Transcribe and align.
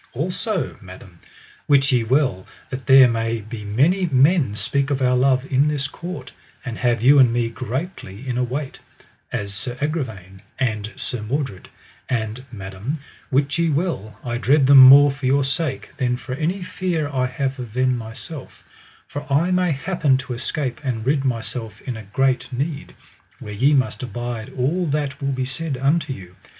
Also, 0.13 0.77
madam, 0.81 1.19
wit 1.67 1.91
ye 1.91 2.03
well 2.03 2.47
that 2.71 2.87
there 2.87 3.07
be 3.41 3.63
many 3.63 4.07
men 4.07 4.55
speak 4.55 4.89
of 4.89 4.99
our 4.99 5.15
love 5.15 5.45
in 5.51 5.67
this 5.67 5.87
court, 5.87 6.31
and 6.65 6.79
have 6.79 7.03
you 7.03 7.19
and 7.19 7.31
me 7.31 7.49
greatly 7.49 8.27
in 8.27 8.35
await, 8.35 8.79
as 9.31 9.53
Sir 9.53 9.77
Agravaine 9.79 10.41
and 10.57 10.91
Sir 10.95 11.21
Mordred; 11.21 11.69
and 12.09 12.43
madam, 12.51 12.97
wit 13.29 13.59
ye 13.59 13.69
well 13.69 14.17
I 14.23 14.39
dread 14.39 14.65
them 14.65 14.79
more 14.79 15.11
for 15.11 15.27
your 15.27 15.43
sake 15.43 15.91
than 15.97 16.17
for 16.17 16.33
any 16.33 16.63
fear 16.63 17.07
I 17.07 17.27
have 17.27 17.59
of 17.59 17.73
them 17.73 17.95
myself, 17.95 18.63
for 19.07 19.31
I 19.31 19.51
may 19.51 19.71
happen 19.71 20.17
to 20.17 20.33
escape 20.33 20.81
and 20.83 21.05
rid 21.05 21.23
myself 21.23 21.79
in 21.81 21.95
a 21.95 22.01
great 22.11 22.51
need, 22.51 22.95
where 23.37 23.53
ye 23.53 23.75
must 23.75 24.01
abide 24.01 24.51
all 24.57 24.87
that 24.87 25.21
will 25.21 25.31
be 25.31 25.45
said 25.45 25.77
unto 25.77 26.11
you. 26.11 26.35